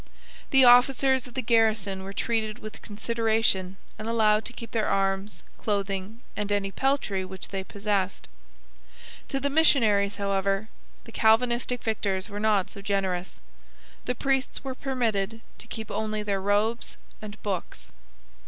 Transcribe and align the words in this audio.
The 0.49 0.65
officers 0.65 1.27
of 1.27 1.35
the 1.35 1.43
garrison 1.43 2.01
were 2.01 2.11
treated 2.11 2.57
with 2.57 2.81
consideration 2.81 3.77
and 3.99 4.07
allowed 4.09 4.45
to 4.45 4.51
keep 4.53 4.71
their 4.71 4.87
arms, 4.87 5.43
clothing, 5.59 6.21
and 6.35 6.51
any 6.51 6.71
peltry 6.71 7.23
which 7.23 7.49
they 7.49 7.63
possessed. 7.63 8.27
To 9.27 9.39
the 9.39 9.51
missionaries, 9.51 10.15
however, 10.15 10.69
the 11.03 11.11
Calvinistic 11.11 11.83
victors 11.83 12.29
were 12.29 12.39
not 12.39 12.71
so 12.71 12.81
generous. 12.81 13.41
The 14.05 14.15
priests 14.15 14.63
were 14.63 14.73
permitted 14.73 15.39
to 15.59 15.67
keep 15.67 15.91
only 15.91 16.23
their 16.23 16.41
robes 16.41 16.97
and 17.21 17.39
books. 17.43 17.91